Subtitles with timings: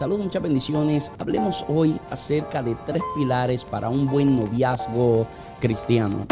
[0.00, 1.12] Saludos, muchas bendiciones.
[1.18, 5.26] Hablemos hoy acerca de tres pilares para un buen noviazgo
[5.60, 6.26] cristiano.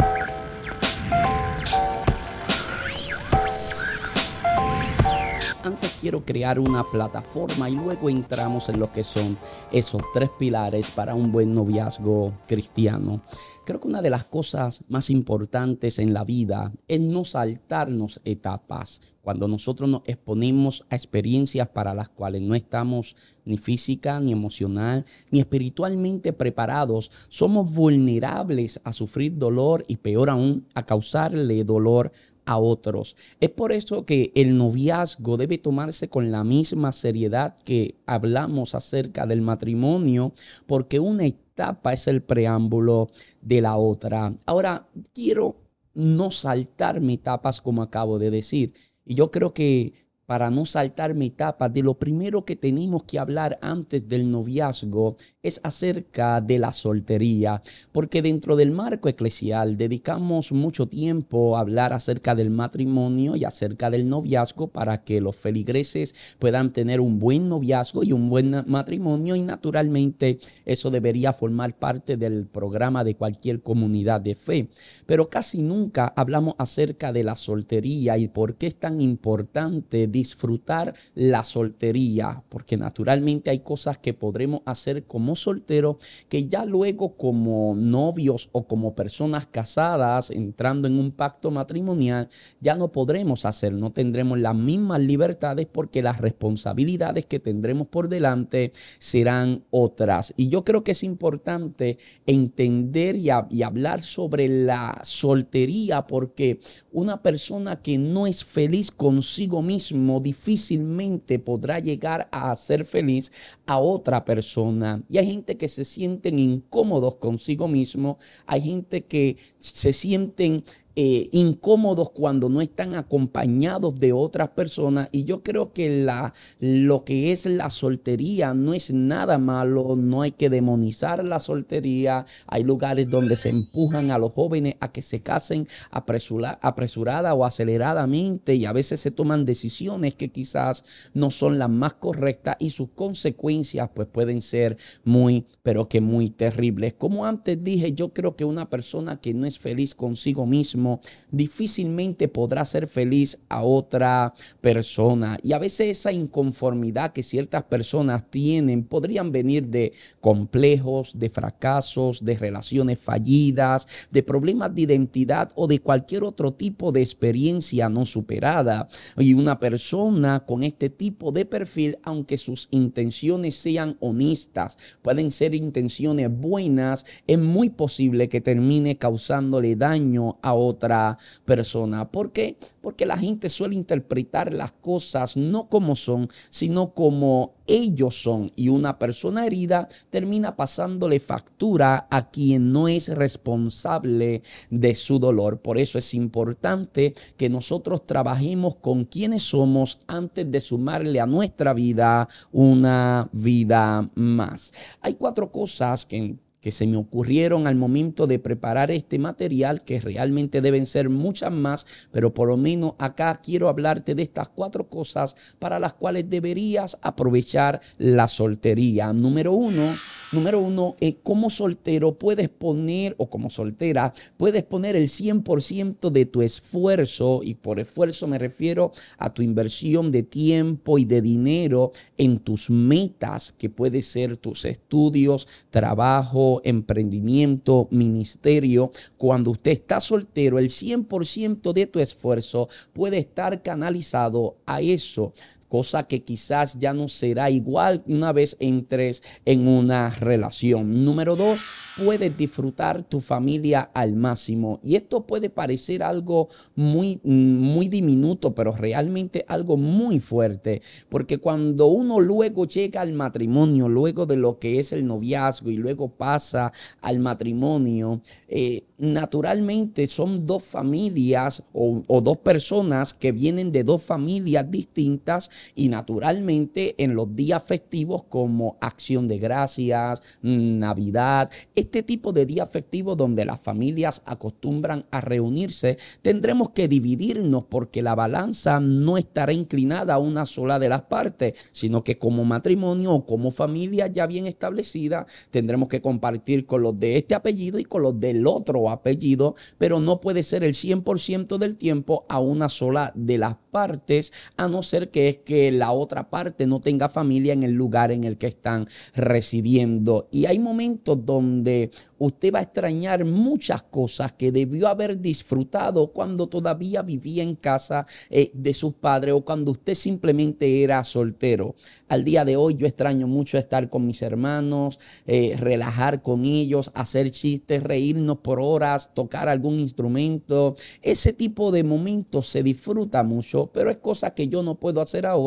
[5.63, 9.37] Antes quiero crear una plataforma y luego entramos en lo que son
[9.71, 13.21] esos tres pilares para un buen noviazgo cristiano.
[13.65, 18.99] Creo que una de las cosas más importantes en la vida es no saltarnos etapas.
[19.29, 23.15] Cuando nosotros nos exponemos a experiencias para las cuales no estamos
[23.45, 30.65] ni física, ni emocional, ni espiritualmente preparados, somos vulnerables a sufrir dolor y peor aún
[30.73, 32.11] a causarle dolor
[32.43, 33.15] a otros.
[33.39, 39.27] Es por eso que el noviazgo debe tomarse con la misma seriedad que hablamos acerca
[39.27, 40.33] del matrimonio,
[40.65, 43.11] porque una etapa es el preámbulo
[43.43, 44.33] de la otra.
[44.47, 48.73] Ahora, quiero no saltarme etapas como acabo de decir.
[49.05, 49.93] Y yo creo que
[50.29, 55.59] para no saltarme etapas, de lo primero que tenemos que hablar antes del noviazgo es
[55.63, 62.35] acerca de la soltería, porque dentro del marco eclesial dedicamos mucho tiempo a hablar acerca
[62.35, 68.03] del matrimonio y acerca del noviazgo para que los feligreses puedan tener un buen noviazgo
[68.03, 74.21] y un buen matrimonio y naturalmente eso debería formar parte del programa de cualquier comunidad
[74.21, 74.69] de fe.
[75.07, 80.93] Pero casi nunca hablamos acerca de la soltería y por qué es tan importante disfrutar
[81.15, 87.73] la soltería, porque naturalmente hay cosas que podremos hacer como soltero que ya luego como
[87.75, 93.91] novios o como personas casadas entrando en un pacto matrimonial ya no podremos hacer, no
[93.91, 100.33] tendremos las mismas libertades porque las responsabilidades que tendremos por delante serán otras.
[100.35, 106.59] Y yo creo que es importante entender y, y hablar sobre la soltería porque
[106.91, 113.31] una persona que no es feliz consigo mismo difícilmente podrá llegar a ser feliz
[113.65, 115.03] a otra persona.
[115.07, 120.63] Y hay gente que se sienten incómodos consigo mismo, hay gente que se sienten
[121.01, 125.07] eh, incómodos cuando no están acompañados de otras personas.
[125.13, 130.23] Y yo creo que la, lo que es la soltería no es nada malo, no
[130.23, 132.25] hay que demonizar la soltería.
[132.47, 138.55] Hay lugares donde se empujan a los jóvenes a que se casen apresurada o aceleradamente
[138.55, 140.83] y a veces se toman decisiones que quizás
[141.13, 146.29] no son las más correctas y sus consecuencias pues pueden ser muy, pero que muy
[146.29, 146.93] terribles.
[146.93, 150.88] Como antes dije, yo creo que una persona que no es feliz consigo mismo,
[151.31, 155.37] difícilmente podrá ser feliz a otra persona.
[155.43, 162.23] Y a veces esa inconformidad que ciertas personas tienen podrían venir de complejos, de fracasos,
[162.23, 168.05] de relaciones fallidas, de problemas de identidad o de cualquier otro tipo de experiencia no
[168.05, 168.87] superada.
[169.17, 175.55] Y una persona con este tipo de perfil, aunque sus intenciones sean honestas, pueden ser
[175.55, 182.11] intenciones buenas, es muy posible que termine causándole daño a otros otra persona.
[182.11, 182.57] ¿Por qué?
[182.81, 188.51] Porque la gente suele interpretar las cosas no como son, sino como ellos son.
[188.55, 195.61] Y una persona herida termina pasándole factura a quien no es responsable de su dolor.
[195.61, 201.73] Por eso es importante que nosotros trabajemos con quienes somos antes de sumarle a nuestra
[201.73, 204.73] vida una vida más.
[205.01, 209.99] Hay cuatro cosas que que se me ocurrieron al momento de preparar este material, que
[209.99, 214.89] realmente deben ser muchas más, pero por lo menos acá quiero hablarte de estas cuatro
[214.89, 219.13] cosas para las cuales deberías aprovechar la soltería.
[219.13, 219.83] Número uno,
[220.31, 226.25] número uno, eh, como soltero puedes poner, o como soltera, puedes poner el 100% de
[226.25, 231.91] tu esfuerzo, y por esfuerzo me refiero a tu inversión de tiempo y de dinero
[232.17, 238.91] en tus metas, que puede ser tus estudios, trabajo, emprendimiento, ministerio.
[239.17, 245.33] Cuando usted está soltero, el 100% de tu esfuerzo puede estar canalizado a eso
[245.69, 251.05] cosa que quizás ya no será igual una vez entres en una relación.
[251.05, 251.59] Número dos,
[252.03, 254.79] puedes disfrutar tu familia al máximo.
[254.83, 261.87] Y esto puede parecer algo muy, muy diminuto, pero realmente algo muy fuerte, porque cuando
[261.87, 266.71] uno luego llega al matrimonio, luego de lo que es el noviazgo y luego pasa
[267.01, 274.03] al matrimonio, eh, naturalmente son dos familias o, o dos personas que vienen de dos
[274.03, 282.33] familias distintas y naturalmente en los días festivos como acción de gracias, Navidad, este tipo
[282.33, 288.79] de días festivos donde las familias acostumbran a reunirse, tendremos que dividirnos porque la balanza
[288.79, 293.51] no estará inclinada a una sola de las partes, sino que como matrimonio o como
[293.51, 298.19] familia ya bien establecida, tendremos que compartir con los de este apellido y con los
[298.19, 303.37] del otro apellido, pero no puede ser el 100% del tiempo a una sola de
[303.37, 307.71] las partes, a no ser que que la otra parte no tenga familia en el
[307.71, 310.27] lugar en el que están residiendo.
[310.29, 316.45] Y hay momentos donde usted va a extrañar muchas cosas que debió haber disfrutado cuando
[316.45, 321.73] todavía vivía en casa eh, de sus padres o cuando usted simplemente era soltero.
[322.09, 326.91] Al día de hoy yo extraño mucho estar con mis hermanos, eh, relajar con ellos,
[326.93, 330.75] hacer chistes, reírnos por horas, tocar algún instrumento.
[331.01, 335.25] Ese tipo de momentos se disfruta mucho, pero es cosa que yo no puedo hacer
[335.25, 335.38] ahora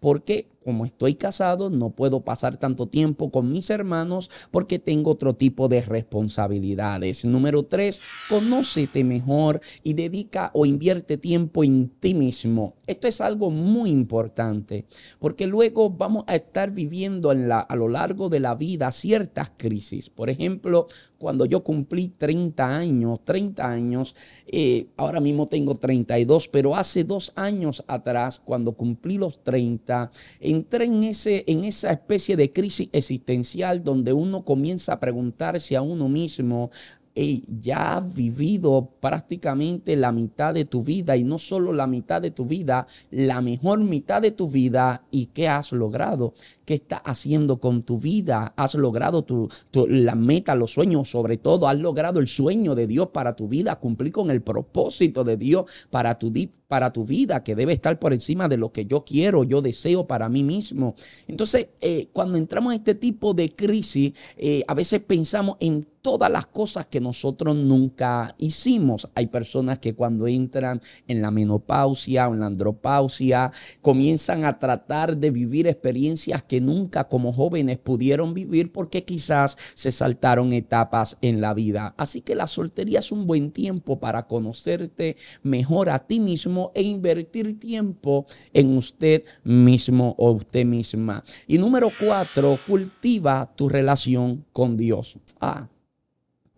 [0.00, 5.34] porque como estoy casado, no puedo pasar tanto tiempo con mis hermanos porque tengo otro
[5.34, 7.24] tipo de responsabilidades.
[7.24, 12.74] Número tres, conócete mejor y dedica o invierte tiempo en ti mismo.
[12.86, 14.84] Esto es algo muy importante
[15.18, 20.10] porque luego vamos a estar viviendo a lo largo de la vida ciertas crisis.
[20.10, 20.86] Por ejemplo,
[21.18, 24.14] cuando yo cumplí 30 años, 30 años,
[24.46, 30.10] eh, ahora mismo tengo 32, pero hace dos años atrás, cuando cumplí los 30,
[30.50, 35.82] entré en, ese, en esa especie de crisis existencial donde uno comienza a preguntarse a
[35.82, 36.70] uno mismo,
[37.14, 42.30] ya has vivido prácticamente la mitad de tu vida y no solo la mitad de
[42.30, 46.34] tu vida, la mejor mitad de tu vida y qué has logrado,
[46.64, 51.66] qué estás haciendo con tu vida, has logrado tu, la meta, los sueños, sobre todo
[51.66, 55.64] has logrado el sueño de Dios para tu vida, cumplir con el propósito de Dios
[55.90, 56.32] para tu,
[56.68, 60.06] para tu vida, que debe estar por encima de lo que yo quiero, yo deseo
[60.06, 60.94] para mí mismo.
[61.26, 66.30] Entonces, eh, cuando entramos en este tipo de crisis, eh, a veces pensamos en todas
[66.30, 69.08] las cosas que nosotros nunca hicimos.
[69.14, 73.52] Hay personas que cuando entran en la menopausia o en la andropausia
[73.82, 79.92] comienzan a tratar de vivir experiencias que nunca como jóvenes pudieron vivir porque quizás se
[79.92, 81.94] saltaron etapas en la vida.
[81.96, 86.82] Así que la soltería es un buen tiempo para conocerte mejor a ti mismo e
[86.82, 91.22] invertir tiempo en usted mismo o usted misma.
[91.46, 95.18] Y número cuatro, cultiva tu relación con Dios.
[95.40, 95.68] Ah,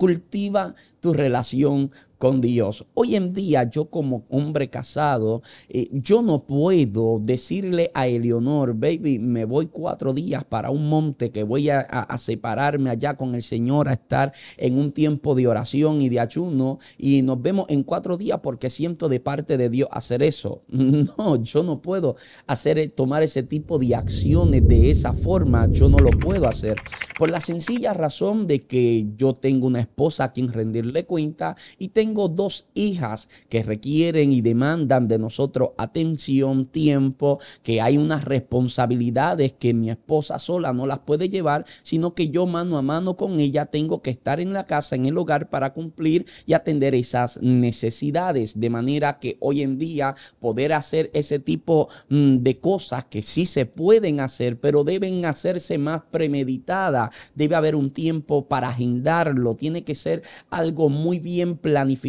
[0.03, 2.87] cultiva tu relación con Dios.
[2.95, 9.19] Hoy en día yo como hombre casado, eh, yo no puedo decirle a Eleonor, baby,
[9.19, 13.89] me voy cuatro días para un monte que voy a, separarme allá con el Señor,
[13.89, 18.17] a estar en un tiempo de oración y de ayuno y nos vemos en cuatro
[18.17, 20.63] días porque siento de parte de Dios hacer eso.
[21.19, 22.15] No, yo no puedo
[22.47, 26.77] hacer, eh, tomar ese tipo de acciones de esa forma, yo no lo puedo hacer.
[27.19, 31.89] Por la sencilla razón de que yo tengo una esposa a quien rendirle cuenta y
[31.89, 38.27] tengo tengo dos hijas que requieren y demandan de nosotros atención, tiempo, que hay unas
[38.27, 43.17] responsabilidades que mi esposa sola no las puede llevar, sino que yo mano a mano
[43.17, 46.95] con ella tengo que estar en la casa, en el hogar para cumplir y atender
[46.95, 48.61] esas necesidades.
[48.61, 53.47] De manera que hoy en día poder hacer ese tipo mm, de cosas que sí
[53.47, 57.09] se pueden hacer, pero deben hacerse más premeditadas.
[57.35, 59.55] Debe haber un tiempo para agendarlo.
[59.55, 62.02] Tiene que ser algo muy bien planificado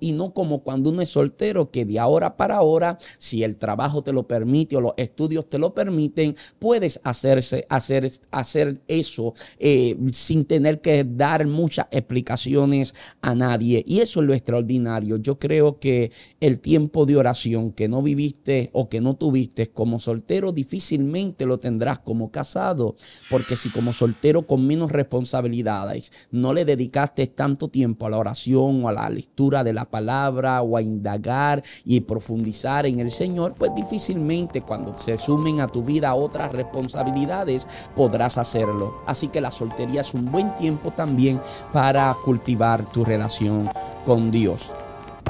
[0.00, 4.02] y no como cuando uno es soltero que de ahora para ahora, si el trabajo
[4.02, 9.96] te lo permite o los estudios te lo permiten, puedes hacerse, hacer, hacer eso eh,
[10.12, 13.84] sin tener que dar muchas explicaciones a nadie.
[13.86, 15.16] Y eso es lo extraordinario.
[15.16, 16.10] Yo creo que
[16.40, 21.58] el tiempo de oración que no viviste o que no tuviste como soltero difícilmente lo
[21.58, 22.96] tendrás como casado,
[23.30, 28.84] porque si como soltero con menos responsabilidades no le dedicaste tanto tiempo a la oración
[28.84, 29.08] o a la
[29.38, 35.16] de la palabra o a indagar y profundizar en el Señor, pues difícilmente cuando se
[35.16, 39.02] sumen a tu vida otras responsabilidades podrás hacerlo.
[39.06, 41.40] Así que la soltería es un buen tiempo también
[41.72, 43.70] para cultivar tu relación
[44.04, 44.72] con Dios.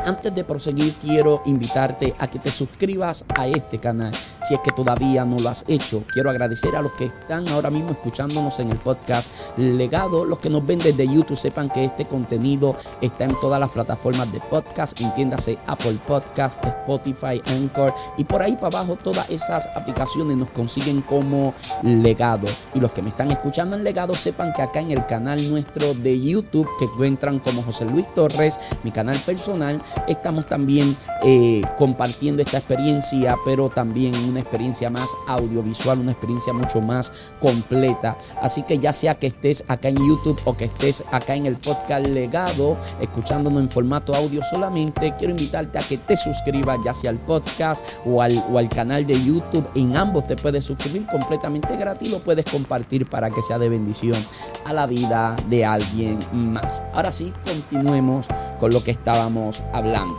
[0.07, 4.15] Antes de proseguir, quiero invitarte a que te suscribas a este canal
[4.49, 6.03] si es que todavía no lo has hecho.
[6.13, 10.25] Quiero agradecer a los que están ahora mismo escuchándonos en el podcast Legado.
[10.25, 14.33] Los que nos ven desde YouTube sepan que este contenido está en todas las plataformas
[14.33, 20.37] de podcast, entiéndase Apple Podcast, Spotify, Anchor y por ahí para abajo todas esas aplicaciones
[20.37, 21.53] nos consiguen como
[21.83, 22.49] Legado.
[22.75, 25.95] Y los que me están escuchando en Legado sepan que acá en el canal nuestro
[25.95, 32.43] de YouTube que encuentran como José Luis Torres, mi canal personal, estamos también eh, compartiendo
[32.43, 38.17] esta experiencia, pero también una experiencia más audiovisual, una experiencia mucho más completa.
[38.43, 41.57] Así que ya sea que estés acá en YouTube o que estés acá en el
[41.57, 47.11] podcast legado, escuchándonos en formato audio solamente, quiero invitarte a que te suscribas ya sea
[47.11, 49.69] al podcast o al, o al canal de YouTube.
[49.75, 54.25] En ambos te puedes suscribir completamente gratis, lo puedes compartir para que sea de bendición
[54.65, 56.83] a la vida de alguien más.
[56.93, 58.27] Ahora sí, continuemos
[58.59, 60.19] con lo que estábamos hablando.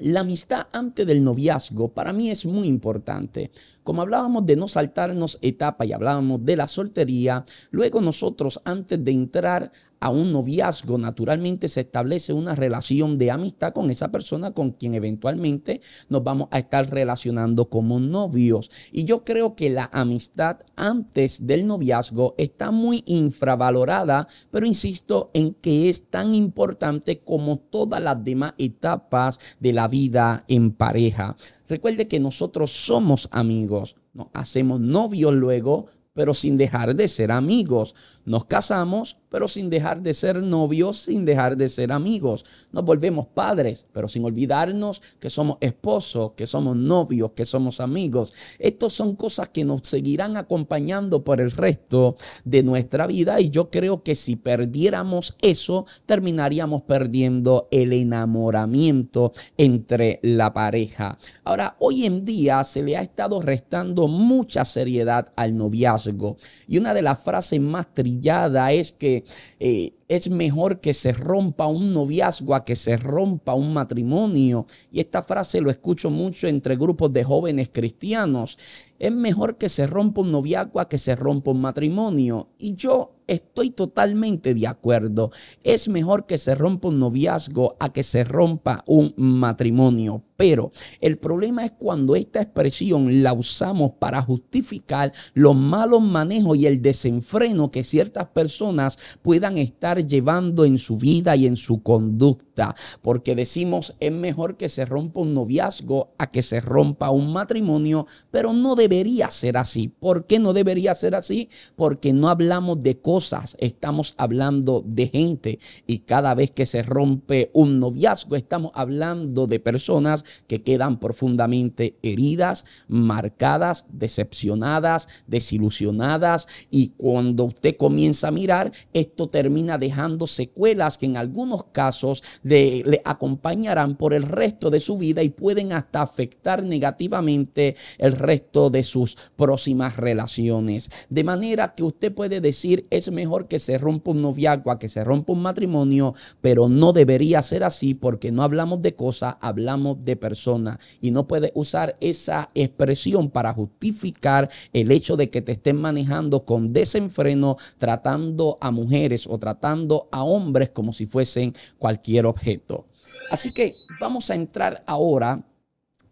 [0.00, 3.52] La amistad antes del noviazgo para mí es muy importante.
[3.84, 9.12] Como hablábamos de no saltarnos etapa y hablábamos de la soltería, luego nosotros antes de
[9.12, 9.72] entrar
[10.04, 14.92] a un noviazgo, naturalmente se establece una relación de amistad con esa persona con quien
[14.92, 15.80] eventualmente
[16.10, 18.70] nos vamos a estar relacionando como novios.
[18.92, 25.54] Y yo creo que la amistad antes del noviazgo está muy infravalorada, pero insisto en
[25.54, 31.34] que es tan importante como todas las demás etapas de la vida en pareja.
[31.66, 37.94] Recuerde que nosotros somos amigos, nos hacemos novios luego, pero sin dejar de ser amigos.
[38.24, 42.44] Nos casamos, pero sin dejar de ser novios, sin dejar de ser amigos.
[42.70, 48.32] Nos volvemos padres, pero sin olvidarnos que somos esposos, que somos novios, que somos amigos.
[48.60, 52.14] Estas son cosas que nos seguirán acompañando por el resto
[52.44, 60.20] de nuestra vida y yo creo que si perdiéramos eso, terminaríamos perdiendo el enamoramiento entre
[60.22, 61.18] la pareja.
[61.42, 66.36] Ahora, hoy en día se le ha estado restando mucha seriedad al noviazgo
[66.68, 69.23] y una de las frases más trillada es que
[69.60, 74.66] eh, es mejor que se rompa un noviazgo a que se rompa un matrimonio.
[74.90, 78.58] Y esta frase lo escucho mucho entre grupos de jóvenes cristianos.
[78.98, 82.48] Es mejor que se rompa un noviazgo a que se rompa un matrimonio.
[82.58, 85.30] Y yo estoy totalmente de acuerdo.
[85.62, 90.22] Es mejor que se rompa un noviazgo a que se rompa un matrimonio.
[90.36, 96.66] Pero el problema es cuando esta expresión la usamos para justificar los malos manejos y
[96.66, 102.53] el desenfreno que ciertas personas puedan estar llevando en su vida y en su conducta.
[103.02, 108.06] Porque decimos es mejor que se rompa un noviazgo a que se rompa un matrimonio,
[108.30, 109.88] pero no debería ser así.
[109.88, 111.48] ¿Por qué no debería ser así?
[111.76, 115.58] Porque no hablamos de cosas, estamos hablando de gente.
[115.86, 121.94] Y cada vez que se rompe un noviazgo, estamos hablando de personas que quedan profundamente
[122.02, 126.46] heridas, marcadas, decepcionadas, desilusionadas.
[126.70, 133.00] Y cuando usted comienza a mirar, esto termina dejando secuelas que en algunos casos le,
[133.04, 138.84] acompañarán por el resto de su vida y pueden hasta afectar negativamente el resto de
[138.84, 140.90] sus próximas relaciones.
[141.08, 144.88] De manera que usted puede decir es mejor que se rompa un noviazgo a que
[144.88, 150.04] se rompa un matrimonio, pero no debería ser así porque no hablamos de cosas, hablamos
[150.04, 155.52] de personas y no puede usar esa expresión para justificar el hecho de que te
[155.52, 162.33] estén manejando con desenfreno, tratando a mujeres o tratando a hombres como si fuesen cualquier
[162.34, 162.86] objeto.
[163.30, 165.44] Así que vamos a entrar ahora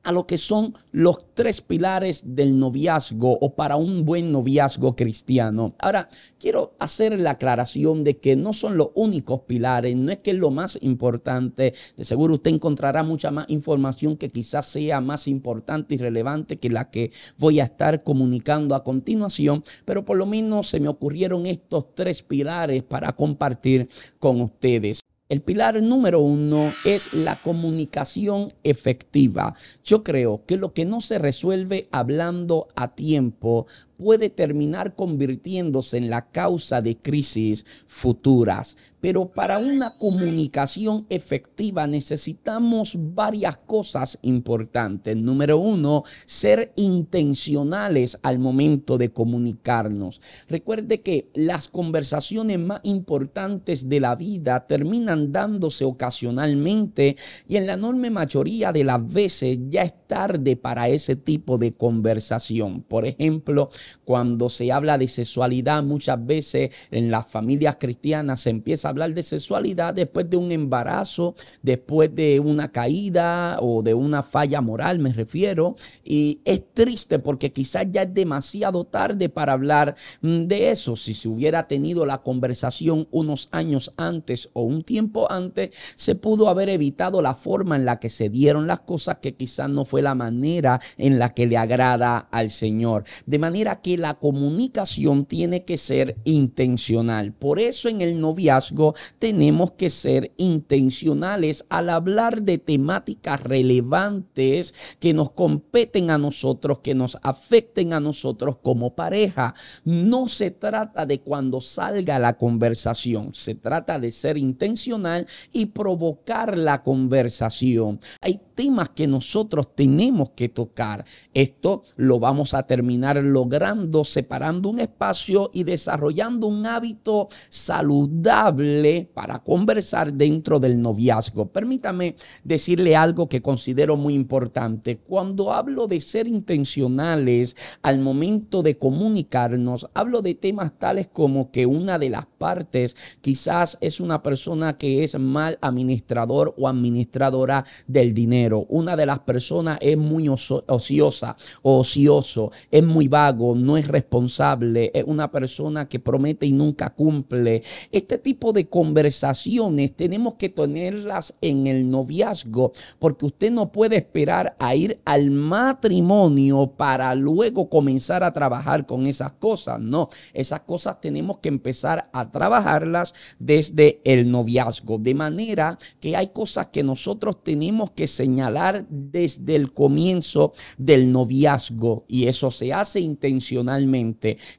[0.02, 5.74] a lo que son los tres pilares del noviazgo o para un buen noviazgo cristiano.
[5.78, 10.32] Ahora, quiero hacer la aclaración de que no son los únicos pilares, no es que
[10.32, 11.74] es lo más importante.
[11.96, 16.70] De seguro usted encontrará mucha más información que quizás sea más importante y relevante que
[16.70, 21.46] la que voy a estar comunicando a continuación, pero por lo menos se me ocurrieron
[21.46, 23.88] estos tres pilares para compartir
[24.18, 25.01] con ustedes.
[25.32, 29.54] El pilar número uno es la comunicación efectiva.
[29.82, 33.66] Yo creo que lo que no se resuelve hablando a tiempo
[34.02, 38.76] puede terminar convirtiéndose en la causa de crisis futuras.
[39.00, 45.16] Pero para una comunicación efectiva necesitamos varias cosas importantes.
[45.16, 50.20] Número uno, ser intencionales al momento de comunicarnos.
[50.48, 57.16] Recuerde que las conversaciones más importantes de la vida terminan dándose ocasionalmente
[57.48, 61.72] y en la enorme mayoría de las veces ya es tarde para ese tipo de
[61.72, 62.82] conversación.
[62.82, 63.70] Por ejemplo,
[64.04, 69.14] cuando se habla de sexualidad, muchas veces en las familias cristianas se empieza a hablar
[69.14, 74.98] de sexualidad después de un embarazo, después de una caída o de una falla moral,
[74.98, 75.76] me refiero.
[76.04, 80.96] Y es triste porque quizás ya es demasiado tarde para hablar mm, de eso.
[80.96, 86.48] Si se hubiera tenido la conversación unos años antes o un tiempo antes, se pudo
[86.48, 90.02] haber evitado la forma en la que se dieron las cosas que quizás no fue
[90.02, 93.04] la manera en la que le agrada al Señor.
[93.26, 97.32] De manera que la comunicación tiene que ser intencional.
[97.32, 105.14] Por eso en el noviazgo tenemos que ser intencionales al hablar de temáticas relevantes que
[105.14, 109.54] nos competen a nosotros, que nos afecten a nosotros como pareja.
[109.84, 116.58] No se trata de cuando salga la conversación, se trata de ser intencional y provocar
[116.58, 118.00] la conversación.
[118.20, 121.04] Hay temas que nosotros tenemos que tocar.
[121.32, 123.61] Esto lo vamos a terminar logrando
[124.04, 131.46] separando un espacio y desarrollando un hábito saludable para conversar dentro del noviazgo.
[131.46, 134.98] Permítame decirle algo que considero muy importante.
[134.98, 141.66] Cuando hablo de ser intencionales al momento de comunicarnos, hablo de temas tales como que
[141.66, 148.12] una de las partes quizás es una persona que es mal administrador o administradora del
[148.12, 148.66] dinero.
[148.68, 155.04] Una de las personas es muy ociosa ocioso, es muy vago, no es responsable, es
[155.06, 157.62] una persona que promete y nunca cumple.
[157.90, 164.56] Este tipo de conversaciones tenemos que tenerlas en el noviazgo porque usted no puede esperar
[164.58, 169.80] a ir al matrimonio para luego comenzar a trabajar con esas cosas.
[169.80, 174.98] No, esas cosas tenemos que empezar a trabajarlas desde el noviazgo.
[174.98, 182.04] De manera que hay cosas que nosotros tenemos que señalar desde el comienzo del noviazgo
[182.08, 183.41] y eso se hace intencionalmente.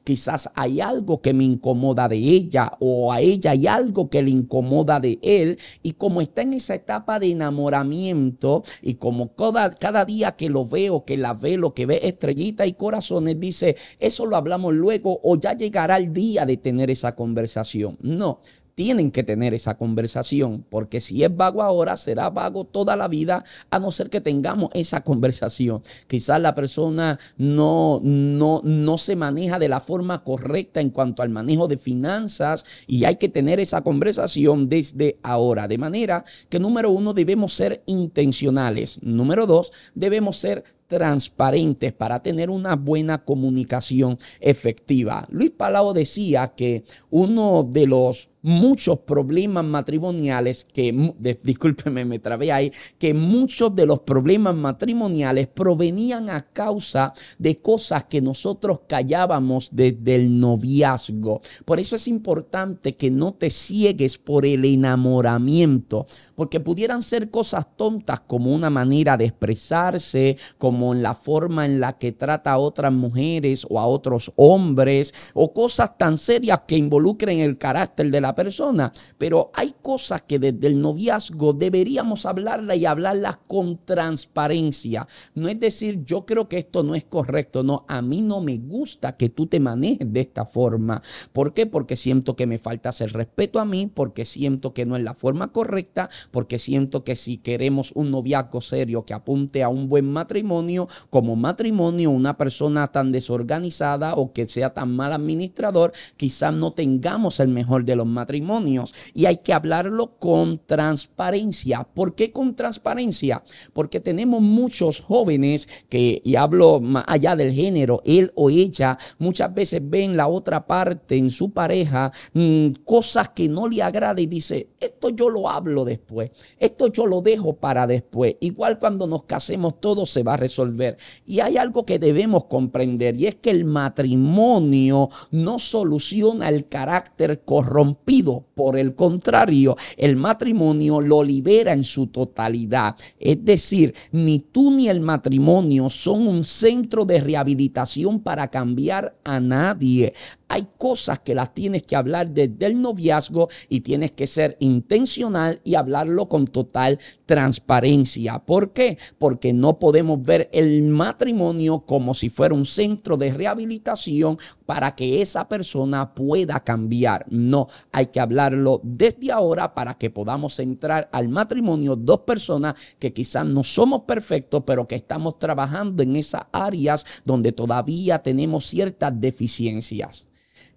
[0.04, 4.30] Quizás hay algo que me incomoda de ella o a ella hay algo que le
[4.30, 10.04] incomoda de él y como está en esa etapa de enamoramiento y como cada, cada
[10.04, 14.26] día que lo veo, que la ve, lo que ve estrellita y corazones, dice, eso
[14.26, 17.96] lo hablamos luego o ya llegará el día de tener esa conversación.
[18.00, 18.40] No,
[18.74, 23.44] tienen que tener esa conversación, porque si es vago ahora, será vago toda la vida,
[23.70, 25.82] a no ser que tengamos esa conversación.
[26.06, 31.28] Quizás la persona no, no, no se maneja de la forma correcta en cuanto al
[31.28, 35.68] manejo de finanzas y hay que tener esa conversación desde ahora.
[35.68, 39.00] De manera que, número uno, debemos ser intencionales.
[39.02, 45.26] Número dos, debemos ser transparentes para tener una buena comunicación efectiva.
[45.30, 52.70] Luis Palau decía que uno de los muchos problemas matrimoniales que, discúlpeme, me trabé ahí,
[52.98, 60.16] que muchos de los problemas matrimoniales provenían a causa de cosas que nosotros callábamos desde
[60.16, 61.40] el noviazgo.
[61.64, 67.66] Por eso es importante que no te ciegues por el enamoramiento, porque pudieran ser cosas
[67.76, 72.58] tontas como una manera de expresarse, como en la forma en la que trata a
[72.58, 78.20] otras mujeres o a otros hombres, o cosas tan serias que involucren el carácter de
[78.20, 78.92] la persona.
[79.18, 85.06] Pero hay cosas que desde el noviazgo deberíamos hablarla y hablarlas con transparencia.
[85.34, 87.62] No es decir, yo creo que esto no es correcto.
[87.62, 91.02] No, a mí no me gusta que tú te manejes de esta forma.
[91.32, 91.66] ¿Por qué?
[91.66, 95.14] Porque siento que me faltas el respeto a mí, porque siento que no es la
[95.14, 100.10] forma correcta, porque siento que si queremos un noviazgo serio que apunte a un buen
[100.10, 106.70] matrimonio, como matrimonio, una persona tan desorganizada o que sea tan mal administrador, quizás no
[106.70, 111.84] tengamos el mejor de los matrimonios matrimonios y hay que hablarlo con transparencia.
[111.84, 113.42] ¿Por qué con transparencia?
[113.74, 119.52] Porque tenemos muchos jóvenes que, y hablo más allá del género, él o ella, muchas
[119.52, 124.26] veces ven la otra parte en su pareja mm, cosas que no le agrada y
[124.26, 128.36] dice, esto yo lo hablo después, esto yo lo dejo para después.
[128.40, 130.96] Igual cuando nos casemos todo se va a resolver.
[131.26, 137.42] Y hay algo que debemos comprender y es que el matrimonio no soluciona el carácter
[137.44, 142.94] corrompido por el contrario, el matrimonio lo libera en su totalidad.
[143.18, 149.40] Es decir, ni tú ni el matrimonio son un centro de rehabilitación para cambiar a
[149.40, 150.12] nadie
[150.48, 155.60] hay cosas que las tienes que hablar desde el noviazgo y tienes que ser intencional
[155.64, 158.38] y hablarlo con total transparencia.
[158.40, 158.98] ¿Por qué?
[159.18, 165.22] Porque no podemos ver el matrimonio como si fuera un centro de rehabilitación para que
[165.22, 167.26] esa persona pueda cambiar.
[167.30, 173.12] No, hay que hablarlo desde ahora para que podamos entrar al matrimonio dos personas que
[173.12, 179.18] quizás no somos perfectos, pero que estamos trabajando en esas áreas donde todavía tenemos ciertas
[179.20, 180.28] deficiencias.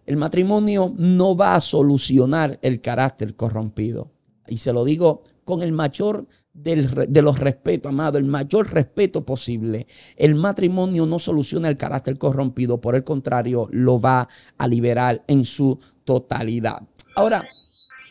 [0.08, 4.10] El matrimonio no va a solucionar el carácter corrompido.
[4.48, 9.86] Y se lo digo con el mayor de los respetos, amado, el mayor respeto posible.
[10.15, 15.46] El matrimonio no soluciona el carácter corrompido, por el contrario, lo va a liberar en
[15.46, 16.82] su totalidad.
[17.15, 17.43] Ahora,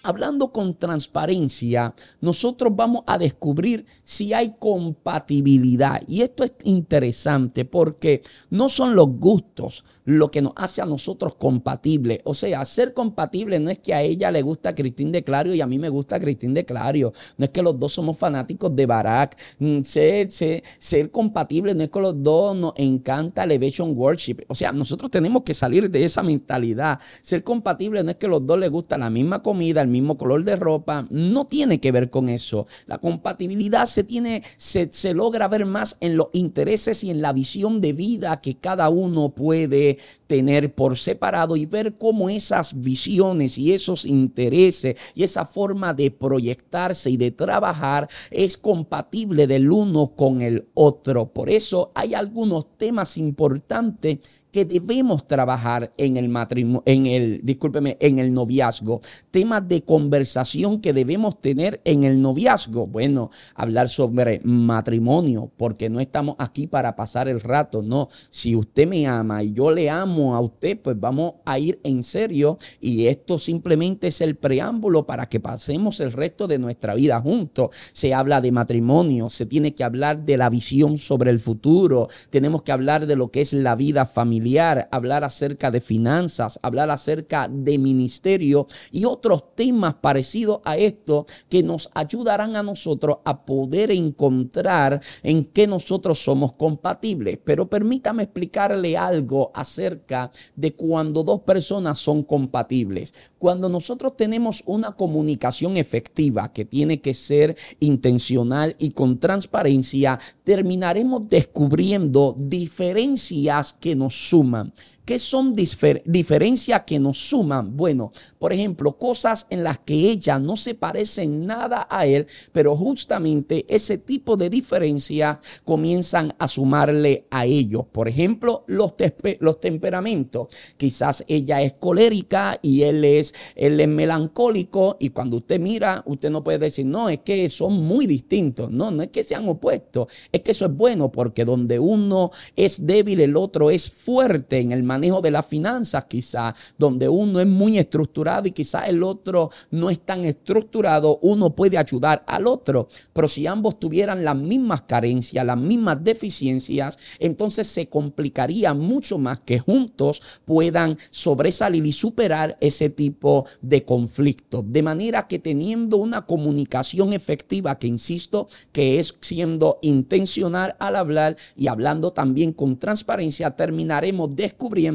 [0.06, 6.02] hablando con transparencia, nosotros vamos a descubrir si hay compatibilidad.
[6.06, 11.34] Y esto es interesante porque no son los gustos lo que nos hace a nosotros
[11.34, 12.20] compatibles.
[12.24, 15.60] O sea, ser compatible no es que a ella le gusta Cristín de Clario y
[15.60, 17.12] a mí me gusta Cristín de Clario.
[17.36, 19.36] No es que los dos somos fanáticos de Barack.
[19.58, 24.44] Mm, ser, ser, compatible no es que los dos nos encanta Elevation Worship.
[24.48, 27.00] O sea, nosotros tenemos que salir de esa mentalidad.
[27.22, 30.44] Ser compatible no es que los dos les gusta la misma comida, el mismo color
[30.44, 31.06] de ropa.
[31.10, 32.66] No tiene que ver con eso.
[32.86, 37.32] La compatibilidad se tiene, se, se logra ver más en los intereses y en la
[37.32, 43.58] visión de vida que cada uno puede tener por separado y ver cómo esas visiones
[43.58, 50.12] y esos intereses y esa forma de proyectarse y de trabajar es compatible del uno
[50.16, 51.26] con el otro.
[51.32, 54.18] Por eso hay algunos temas importantes
[54.56, 59.02] que debemos trabajar en el matrimonio, en el, discúlpeme, en el noviazgo.
[59.30, 62.86] Temas de conversación que debemos tener en el noviazgo.
[62.86, 68.08] Bueno, hablar sobre matrimonio, porque no estamos aquí para pasar el rato, no.
[68.30, 72.02] Si usted me ama y yo le amo a usted, pues vamos a ir en
[72.02, 77.20] serio y esto simplemente es el preámbulo para que pasemos el resto de nuestra vida
[77.20, 77.76] juntos.
[77.92, 82.62] Se habla de matrimonio, se tiene que hablar de la visión sobre el futuro, tenemos
[82.62, 84.45] que hablar de lo que es la vida familiar
[84.90, 91.62] hablar acerca de finanzas, hablar acerca de ministerio y otros temas parecidos a esto que
[91.62, 97.38] nos ayudarán a nosotros a poder encontrar en qué nosotros somos compatibles.
[97.42, 103.14] Pero permítame explicarle algo acerca de cuando dos personas son compatibles.
[103.38, 111.28] Cuando nosotros tenemos una comunicación efectiva que tiene que ser intencional y con transparencia, terminaremos
[111.28, 114.72] descubriendo diferencias que nos suman.
[115.06, 117.76] ¿Qué son diferencias que nos suman?
[117.76, 122.76] Bueno, por ejemplo, cosas en las que ella no se parece nada a él, pero
[122.76, 127.84] justamente ese tipo de diferencias comienzan a sumarle a ellos.
[127.92, 128.94] Por ejemplo, los,
[129.38, 130.48] los temperamentos.
[130.76, 136.30] Quizás ella es colérica y él es, él es melancólico y cuando usted mira, usted
[136.30, 138.72] no puede decir, no, es que son muy distintos.
[138.72, 142.84] No, no es que sean opuestos, es que eso es bueno porque donde uno es
[142.84, 147.46] débil, el otro es fuerte en el manejo de las finanzas, quizás, donde uno es
[147.46, 152.88] muy estructurado y quizás el otro no es tan estructurado, uno puede ayudar al otro.
[153.12, 159.40] Pero si ambos tuvieran las mismas carencias, las mismas deficiencias, entonces se complicaría mucho más
[159.40, 164.62] que juntos puedan sobresalir y superar ese tipo de conflicto.
[164.62, 171.36] De manera que teniendo una comunicación efectiva, que insisto, que es siendo intencional al hablar
[171.54, 174.85] y hablando también con transparencia, terminaremos descubriendo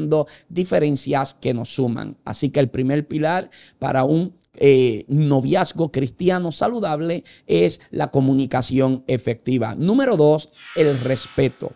[0.48, 2.16] diferencias que nos suman.
[2.24, 9.74] Así que el primer pilar para un eh, noviazgo cristiano saludable es la comunicación efectiva.
[9.74, 11.72] Número dos, el respeto.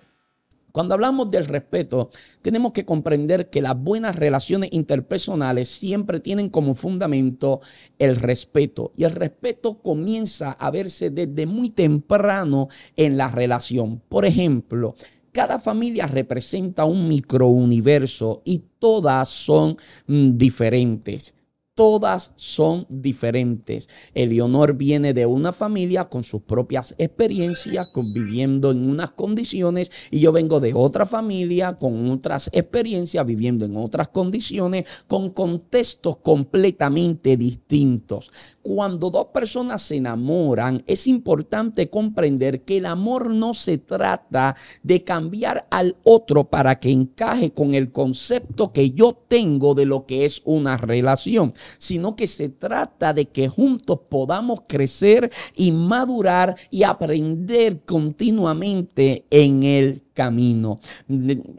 [0.77, 2.11] Cuando hablamos del respeto,
[2.43, 7.63] tenemos que comprender que las buenas relaciones interpersonales siempre tienen como fundamento
[7.99, 8.93] el respeto.
[8.95, 14.03] Y el respeto comienza a verse desde muy temprano en la relación.
[14.07, 14.97] Por ejemplo,
[15.37, 21.35] cada familia representa un microuniverso y todas son mm, diferentes
[21.77, 23.89] todas son diferentes.
[24.15, 30.33] Eleonor viene de una familia con sus propias experiencias, viviendo en unas condiciones, y yo
[30.33, 38.33] vengo de otra familia con otras experiencias, viviendo en otras condiciones, con contextos completamente distintos.
[38.63, 45.05] Cuando dos personas se enamoran, es importante comprender que el amor no se trata de
[45.05, 50.25] cambiar al otro para que encaje con el concepto que yo tengo de lo que
[50.25, 56.83] es una relación sino que se trata de que juntos podamos crecer y madurar y
[56.83, 60.81] aprender continuamente en el camino.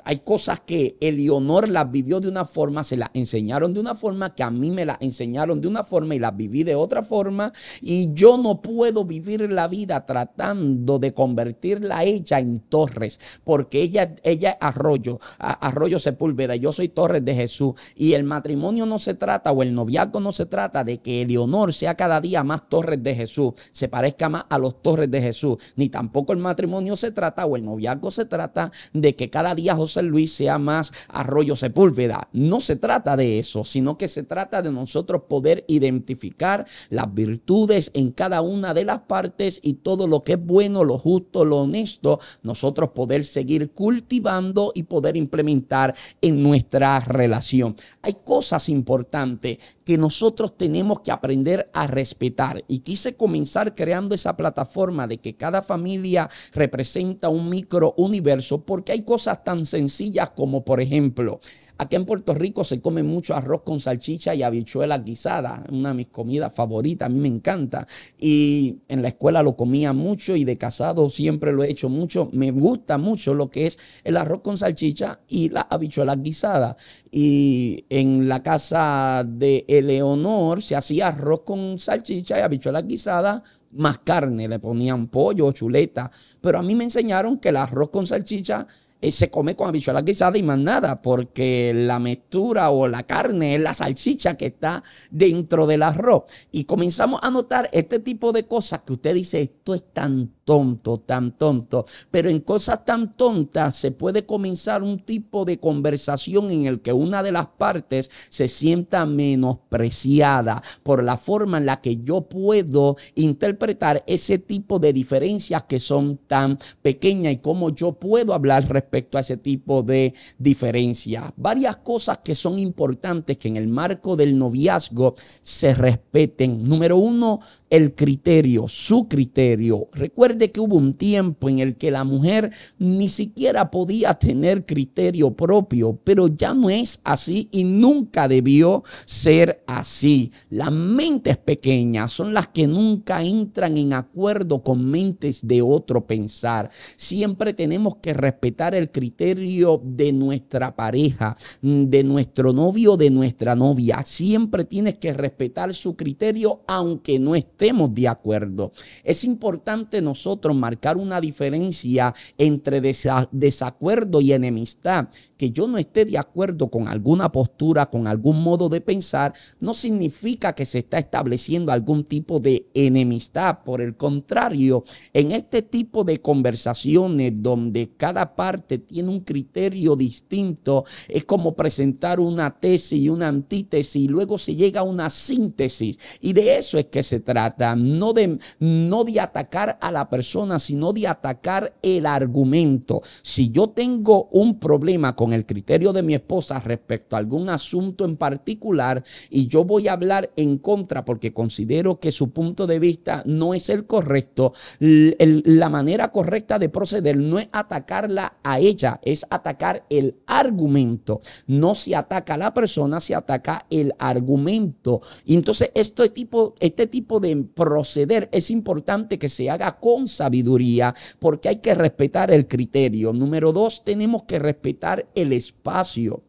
[0.03, 4.33] Hay cosas que Eleonor las vivió de una forma, se las enseñaron de una forma,
[4.33, 7.53] que a mí me las enseñaron de una forma y las viví de otra forma.
[7.81, 13.79] Y yo no puedo vivir la vida tratando de convertirla a ella en Torres, porque
[13.79, 17.73] ella, ella es Arroyo, Arroyo Sepúlveda, yo soy Torres de Jesús.
[17.95, 21.73] Y el matrimonio no se trata, o el noviazgo no se trata de que Eleonor
[21.73, 25.57] sea cada día más Torres de Jesús, se parezca más a los Torres de Jesús,
[25.75, 29.55] ni tampoco el matrimonio se trata, o el noviazgo se trata trata de que cada
[29.55, 32.29] día José Luis sea más arroyo sepúlveda.
[32.33, 37.91] No se trata de eso, sino que se trata de nosotros poder identificar las virtudes
[37.93, 41.57] en cada una de las partes y todo lo que es bueno, lo justo, lo
[41.57, 47.75] honesto, nosotros poder seguir cultivando y poder implementar en nuestra relación.
[48.01, 54.35] Hay cosas importantes que nosotros tenemos que aprender a respetar y quise comenzar creando esa
[54.35, 60.63] plataforma de que cada familia representa un micro universo porque hay cosas tan sencillas como
[60.63, 61.39] por ejemplo
[61.79, 65.95] Aquí en Puerto Rico se come mucho arroz con salchicha y habichuelas guisadas, una de
[65.95, 67.87] mis comidas favoritas, a mí me encanta.
[68.17, 72.29] Y en la escuela lo comía mucho y de casado siempre lo he hecho mucho.
[72.33, 76.77] Me gusta mucho lo que es el arroz con salchicha y la habichuelas guisadas.
[77.11, 83.43] Y en la casa de Eleonor se hacía arroz con salchicha y habichuelas guisadas
[83.77, 86.11] más carne, le ponían pollo, chuleta.
[86.41, 88.67] Pero a mí me enseñaron que el arroz con salchicha
[88.99, 93.55] eh, se come con habichuelas guisada y más nada, porque la mezcla o la carne
[93.55, 96.23] es la salchicha que está dentro del arroz.
[96.51, 100.97] Y comenzamos a notar este tipo de cosas que usted dice, esto es tan tonto,
[100.99, 101.85] tan tonto.
[102.09, 106.93] Pero en cosas tan tontas se puede comenzar un tipo de conversación en el que
[106.93, 112.95] una de las partes se sienta menospreciada por la forma en la que yo puedo
[113.15, 119.17] interpretar ese tipo de diferencias que son tan pequeñas y cómo yo puedo hablar respecto
[119.17, 121.25] a ese tipo de diferencias.
[121.35, 126.63] Varias cosas que son importantes que en el marco del noviazgo se respeten.
[126.63, 129.89] Número uno, el criterio, su criterio.
[130.37, 135.31] Recuerde que hubo un tiempo en el que la mujer ni siquiera podía tener criterio
[135.31, 140.31] propio, pero ya no es así y nunca debió ser así.
[140.51, 146.69] Las mentes pequeñas son las que nunca entran en acuerdo con mentes de otro pensar.
[146.97, 154.03] Siempre tenemos que respetar el criterio de nuestra pareja, de nuestro novio, de nuestra novia.
[154.05, 158.71] Siempre tienes que respetar su criterio aunque no estemos de acuerdo.
[159.03, 165.07] Es importante nosotros marcar una diferencia entre desacuerdo y enemistad.
[165.37, 169.73] Que yo no esté de acuerdo con alguna postura, con algún modo de pensar, no
[169.73, 173.59] significa que se está estableciendo algún tipo de enemistad.
[173.63, 180.85] Por el contrario, en este tipo de conversaciones donde cada parte tiene un criterio distinto,
[181.07, 185.99] es como presentar una tesis y una antítesis y luego se llega a una síntesis.
[186.19, 190.16] Y de eso es que se trata no de, no de atacar a la persona,
[190.23, 193.01] sino de atacar el argumento.
[193.21, 198.05] Si yo tengo un problema con el criterio de mi esposa respecto a algún asunto
[198.05, 202.79] en particular y yo voy a hablar en contra porque considero que su punto de
[202.79, 208.99] vista no es el correcto, la manera correcta de proceder no es atacarla a ella,
[209.03, 211.19] es atacar el argumento.
[211.47, 215.01] No se ataca a la persona, se ataca el argumento.
[215.25, 221.49] Entonces este tipo, este tipo de proceder es importante que se haga con sabiduría porque
[221.49, 223.13] hay que respetar el criterio.
[223.13, 226.23] Número dos, tenemos que respetar el espacio.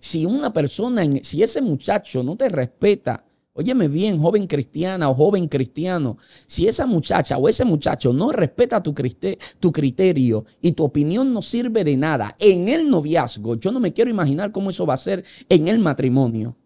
[0.00, 3.24] Si una persona, si ese muchacho no te respeta,
[3.56, 8.82] Óyeme bien, joven cristiana o joven cristiano, si esa muchacha o ese muchacho no respeta
[8.82, 8.92] tu,
[9.60, 13.92] tu, criterio y tu opinión no sirve de nada en el noviazgo, yo no me
[13.92, 16.56] quiero imaginar cómo eso va a ser en el matrimonio.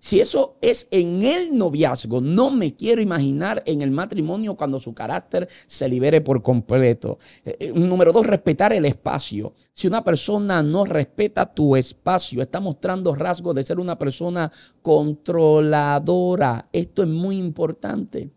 [0.00, 4.94] Si eso es en el noviazgo, no me quiero imaginar en el matrimonio cuando su
[4.94, 7.18] carácter se libere por completo.
[7.44, 9.52] Eh, eh, número dos, respetar el espacio.
[9.74, 16.66] Si una persona no respeta tu espacio, está mostrando rasgos de ser una persona controladora.
[16.72, 18.30] Esto es muy importante.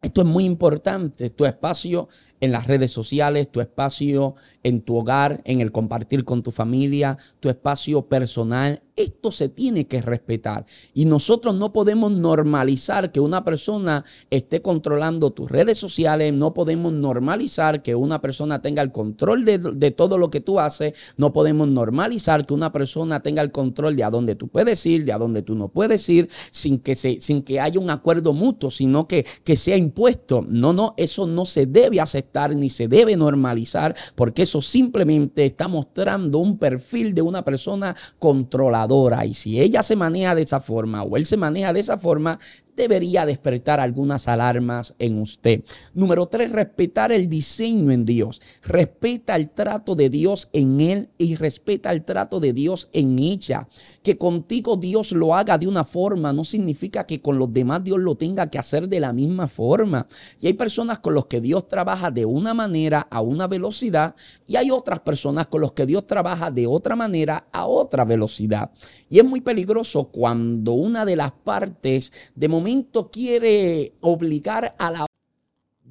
[0.00, 1.30] Esto es muy importante.
[1.30, 2.06] Tu espacio
[2.40, 7.18] en las redes sociales, tu espacio en tu hogar, en el compartir con tu familia,
[7.40, 10.66] tu espacio personal esto se tiene que respetar.
[10.92, 16.92] Y nosotros no podemos normalizar que una persona esté controlando tus redes sociales, no podemos
[16.92, 21.68] normalizar que una persona tenga el control de, todo lo que tú haces, no podemos
[21.68, 25.18] normalizar que una persona tenga el control de a dónde tú puedes ir, de a
[25.18, 29.06] dónde tú no puedes ir, sin que, se, sin que haya un acuerdo mutuo, sino
[29.06, 30.44] que, que sea impuesto.
[30.48, 35.68] No, no, eso no se debe aceptar ni se debe normalizar, porque eso simplemente está
[35.68, 39.24] mostrando un perfil de una persona controladora.
[39.26, 42.38] Y si ella se maneja de esa forma o él se maneja de esa forma,
[42.78, 45.62] debería despertar algunas alarmas en usted.
[45.92, 48.40] Número tres, respetar el diseño en Dios.
[48.62, 53.68] Respeta el trato de Dios en él y respeta el trato de Dios en ella.
[54.02, 57.98] Que contigo Dios lo haga de una forma no significa que con los demás Dios
[57.98, 60.06] lo tenga que hacer de la misma forma.
[60.40, 64.14] Y hay personas con las que Dios trabaja de una manera a una velocidad
[64.46, 68.70] y hay otras personas con las que Dios trabaja de otra manera a otra velocidad.
[69.10, 72.67] Y es muy peligroso cuando una de las partes de momento
[73.10, 75.06] quiere obligar a la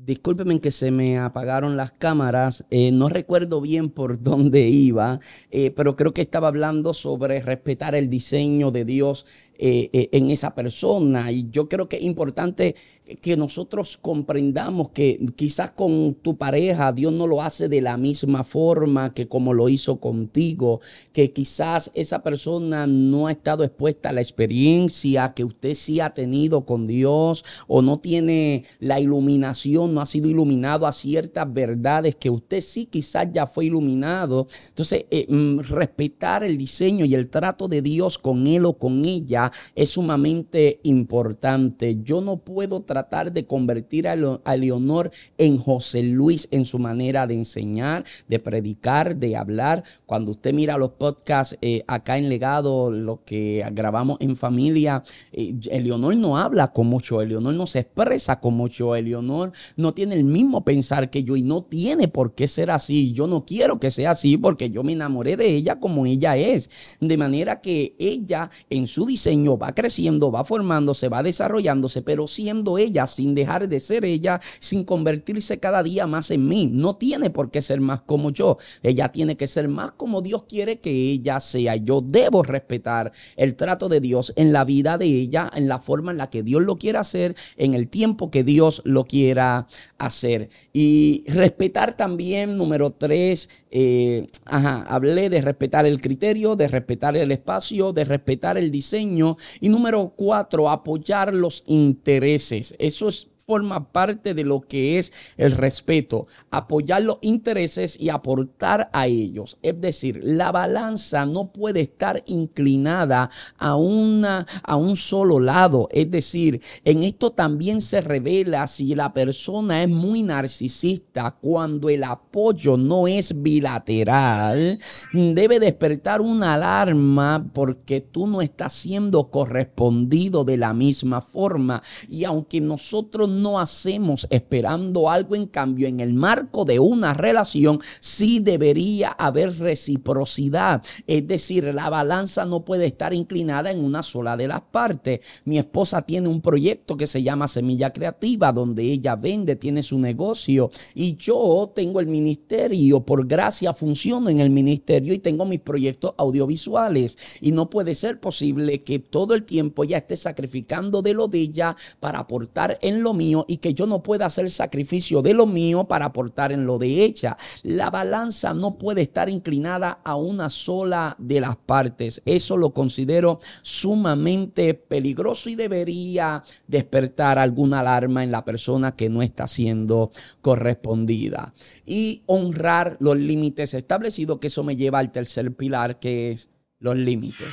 [0.08, 2.66] Discúlpeme que se me apagaron las cámaras.
[2.70, 5.20] Eh, no recuerdo bien por dónde iba,
[5.52, 9.26] eh, pero creo que estaba hablando sobre respetar el diseño de Dios
[9.60, 11.32] eh, eh, en esa persona.
[11.32, 12.76] Y yo creo que es importante
[13.22, 18.44] que nosotros comprendamos que quizás con tu pareja Dios no lo hace de la misma
[18.44, 20.82] forma que como lo hizo contigo,
[21.14, 26.14] que quizás esa persona no ha estado expuesta a la experiencia que usted sí ha
[26.14, 32.16] tenido con Dios o no tiene la iluminación, no ha sido iluminado a ciertas verdades
[32.16, 34.48] que usted sí quizás ya fue iluminado.
[34.70, 39.06] Entonces, eh, mm, respetar el diseño y el trato de Dios con él o con
[39.06, 42.00] ella es sumamente importante.
[42.04, 44.16] Yo no puedo tratar de convertir a,
[44.56, 49.84] Leonor en José Luis en su manera de enseñar, de predicar, de hablar.
[50.06, 55.56] Cuando usted mira los podcasts eh, acá en Legado, lo que grabamos en familia, eh,
[55.82, 60.24] Leonor no habla como yo, Leonor no se expresa como yo, Leonor no tiene el
[60.24, 63.14] mismo pensar que yo y no tiene por qué ser así.
[63.14, 66.70] Yo no quiero que sea así porque yo me enamoré de ella como ella es.
[67.00, 72.78] De manera que ella en su diseño va creciendo, va formándose, va desarrollándose, pero siendo
[72.78, 76.68] ella, sin dejar de ser ella, sin convertirse cada día más en mí.
[76.72, 78.58] No tiene por qué ser más como yo.
[78.82, 81.76] Ella tiene que ser más como Dios quiere que ella sea.
[81.76, 86.12] Yo debo respetar el trato de Dios en la vida de ella, en la forma
[86.12, 90.50] en la que Dios lo quiera hacer, en el tiempo que Dios lo quiera hacer.
[90.74, 97.32] Y respetar también, número tres, eh, ajá, hablé de respetar el criterio, de respetar el
[97.32, 99.38] espacio, de respetar el diseño.
[99.60, 102.76] Y número cuatro, apoyar los intereses.
[102.80, 108.90] Eso es forma parte de lo que es el respeto, apoyar los intereses y aportar
[108.92, 109.58] a ellos.
[109.62, 115.88] Es decir, la balanza no puede estar inclinada a, una, a un solo lado.
[115.92, 122.04] Es decir, en esto también se revela si la persona es muy narcisista cuando el
[122.04, 124.78] apoyo no es bilateral,
[125.14, 131.82] debe despertar una alarma porque tú no estás siendo correspondido de la misma forma.
[132.10, 137.80] Y aunque nosotros no hacemos esperando algo en cambio en el marco de una relación,
[138.00, 140.84] sí debería haber reciprocidad.
[141.06, 145.20] Es decir, la balanza no puede estar inclinada en una sola de las partes.
[145.46, 150.00] Mi esposa tiene un proyecto que se llama Semilla Creativa, donde ella vende, tiene su
[150.00, 153.02] negocio y yo tengo el ministerio.
[153.02, 157.18] Por gracia funciono en el ministerio y tengo mis proyectos audiovisuales.
[157.42, 161.40] Y no puede ser posible que todo el tiempo ella esté sacrificando de lo de
[161.40, 165.46] ella para aportar en lo mío y que yo no pueda hacer sacrificio de lo
[165.46, 167.38] mío para aportar en lo de ella.
[167.64, 172.22] La balanza no puede estar inclinada a una sola de las partes.
[172.26, 179.22] Eso lo considero sumamente peligroso y debería despertar alguna alarma en la persona que no
[179.22, 180.12] está siendo
[180.42, 181.54] correspondida.
[181.86, 186.96] Y honrar los límites establecidos, que eso me lleva al tercer pilar, que es los
[186.96, 187.48] límites.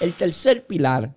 [0.00, 1.14] El tercer pilar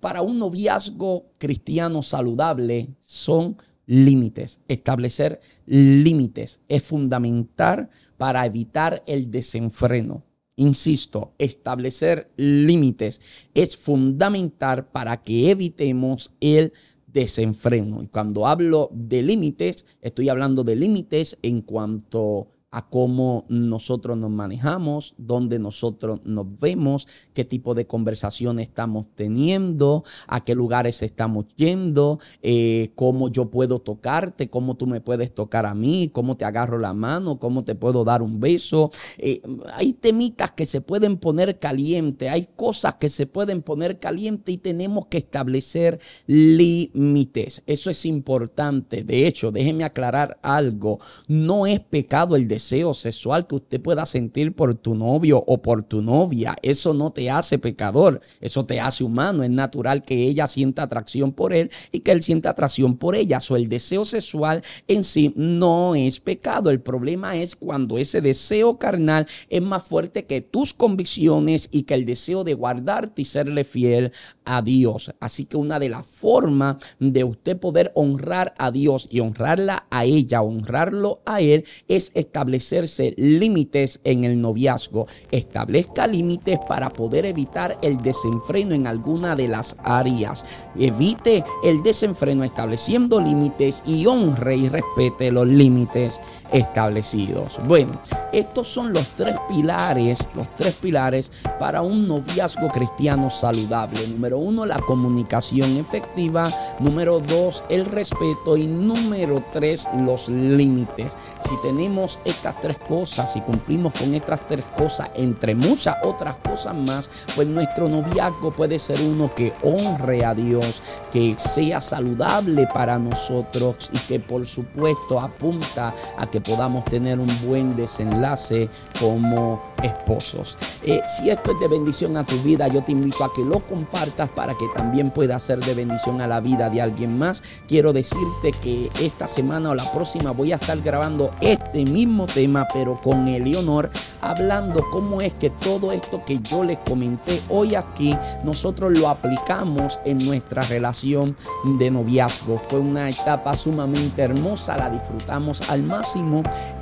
[0.00, 4.60] para un noviazgo cristiano saludable son límites.
[4.68, 10.24] Establecer límites es fundamental para evitar el desenfreno.
[10.56, 13.20] Insisto, establecer límites
[13.54, 16.72] es fundamental para que evitemos el
[17.06, 18.02] desenfreno.
[18.02, 24.30] Y cuando hablo de límites, estoy hablando de límites en cuanto a cómo nosotros nos
[24.30, 31.46] manejamos, dónde nosotros nos vemos, qué tipo de conversación estamos teniendo, a qué lugares estamos
[31.56, 36.44] yendo, eh, cómo yo puedo tocarte, cómo tú me puedes tocar a mí, cómo te
[36.44, 38.90] agarro la mano, cómo te puedo dar un beso.
[39.16, 39.40] Eh,
[39.72, 44.58] hay temitas que se pueden poner caliente, hay cosas que se pueden poner caliente y
[44.58, 47.62] tenemos que establecer límites.
[47.66, 49.02] Eso es importante.
[49.02, 50.98] De hecho, déjenme aclarar algo.
[51.26, 55.62] No es pecado el deseo deseo sexual que usted pueda sentir por tu novio o
[55.62, 56.56] por tu novia.
[56.62, 59.44] Eso no te hace pecador, eso te hace humano.
[59.44, 63.38] Es natural que ella sienta atracción por él y que él sienta atracción por ella.
[63.48, 66.70] O el deseo sexual en sí no es pecado.
[66.70, 71.94] El problema es cuando ese deseo carnal es más fuerte que tus convicciones y que
[71.94, 74.10] el deseo de guardarte y serle fiel
[74.44, 75.12] a Dios.
[75.20, 80.04] Así que una de las formas de usted poder honrar a Dios y honrarla a
[80.04, 82.10] ella, honrarlo a él, es
[82.46, 85.06] establecerse límites en el noviazgo.
[85.32, 90.44] Establezca límites para poder evitar el desenfreno en alguna de las áreas.
[90.78, 96.20] Evite el desenfreno estableciendo límites y honre y respete los límites
[96.52, 97.58] establecidos.
[97.66, 98.00] Bueno,
[98.32, 104.06] estos son los tres pilares, los tres pilares para un noviazgo cristiano saludable.
[104.06, 106.52] Número uno, la comunicación efectiva.
[106.78, 108.56] Número dos, el respeto.
[108.56, 111.16] Y número tres, los límites.
[111.40, 116.74] Si tenemos estas tres cosas, si cumplimos con estas tres cosas, entre muchas otras cosas
[116.74, 120.82] más, pues nuestro noviazgo puede ser uno que honre a Dios,
[121.12, 127.46] que sea saludable para nosotros y que por supuesto apunta a que podamos tener un
[127.46, 128.68] buen desenlace
[128.98, 130.56] como esposos.
[130.82, 133.60] Eh, si esto es de bendición a tu vida, yo te invito a que lo
[133.60, 137.42] compartas para que también pueda ser de bendición a la vida de alguien más.
[137.68, 142.66] Quiero decirte que esta semana o la próxima voy a estar grabando este mismo tema,
[142.72, 148.16] pero con Eleonor, hablando cómo es que todo esto que yo les comenté hoy aquí,
[148.44, 151.36] nosotros lo aplicamos en nuestra relación
[151.78, 152.58] de noviazgo.
[152.58, 156.25] Fue una etapa sumamente hermosa, la disfrutamos al máximo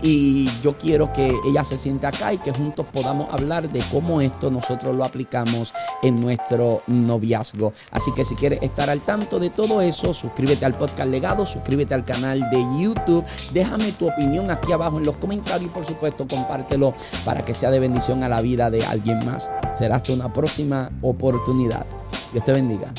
[0.02, 4.20] y yo quiero que ella se siente acá y que juntos podamos hablar de cómo
[4.20, 5.72] esto nosotros lo aplicamos
[6.02, 7.72] en nuestro noviazgo.
[7.90, 11.94] Así que si quieres estar al tanto de todo eso, suscríbete al podcast legado, suscríbete
[11.94, 16.26] al canal de YouTube, déjame tu opinión aquí abajo en los comentarios y por supuesto
[16.28, 19.50] compártelo para que sea de bendición a la vida de alguien más.
[19.78, 21.86] Será hasta una próxima oportunidad.
[22.32, 22.92] Dios te bendiga.